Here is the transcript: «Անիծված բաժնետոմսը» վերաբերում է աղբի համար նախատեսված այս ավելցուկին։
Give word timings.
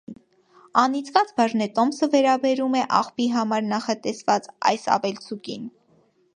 «Անիծված 0.83 1.33
բաժնետոմսը» 1.41 2.09
վերաբերում 2.15 2.79
է 2.81 2.83
աղբի 3.01 3.29
համար 3.35 3.69
նախատեսված 3.75 4.51
այս 4.73 4.91
ավելցուկին։ 4.99 5.73